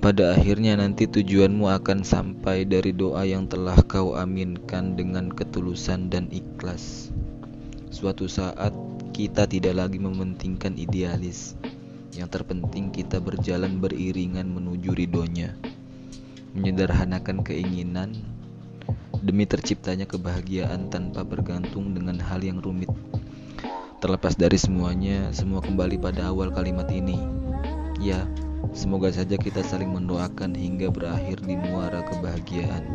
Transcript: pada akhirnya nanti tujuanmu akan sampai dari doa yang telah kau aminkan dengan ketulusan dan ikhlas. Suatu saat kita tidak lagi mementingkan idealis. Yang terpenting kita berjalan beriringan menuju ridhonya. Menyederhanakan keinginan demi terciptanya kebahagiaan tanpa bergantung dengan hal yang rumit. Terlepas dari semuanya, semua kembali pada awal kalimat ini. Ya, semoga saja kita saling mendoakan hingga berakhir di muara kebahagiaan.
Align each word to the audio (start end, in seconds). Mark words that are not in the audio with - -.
pada 0.00 0.32
akhirnya 0.32 0.80
nanti 0.80 1.04
tujuanmu 1.04 1.68
akan 1.68 2.08
sampai 2.08 2.64
dari 2.64 2.96
doa 2.96 3.20
yang 3.28 3.44
telah 3.44 3.76
kau 3.84 4.16
aminkan 4.16 4.96
dengan 4.96 5.28
ketulusan 5.28 6.08
dan 6.08 6.32
ikhlas. 6.32 7.12
Suatu 7.92 8.24
saat 8.24 8.72
kita 9.12 9.44
tidak 9.44 9.76
lagi 9.76 10.00
mementingkan 10.00 10.80
idealis. 10.80 11.52
Yang 12.16 12.40
terpenting 12.40 12.88
kita 12.88 13.20
berjalan 13.20 13.76
beriringan 13.76 14.48
menuju 14.48 14.96
ridhonya. 14.96 15.52
Menyederhanakan 16.56 17.44
keinginan 17.44 18.16
demi 19.20 19.44
terciptanya 19.44 20.08
kebahagiaan 20.08 20.88
tanpa 20.88 21.28
bergantung 21.28 21.92
dengan 21.92 22.16
hal 22.24 22.40
yang 22.40 22.56
rumit. 22.64 22.88
Terlepas 24.00 24.32
dari 24.32 24.56
semuanya, 24.56 25.28
semua 25.36 25.60
kembali 25.60 26.00
pada 26.00 26.32
awal 26.32 26.48
kalimat 26.56 26.88
ini. 26.88 27.20
Ya, 28.00 28.24
semoga 28.70 29.10
saja 29.10 29.34
kita 29.34 29.60
saling 29.66 29.90
mendoakan 29.90 30.54
hingga 30.54 30.90
berakhir 30.94 31.42
di 31.42 31.58
muara 31.58 32.06
kebahagiaan. 32.06 32.86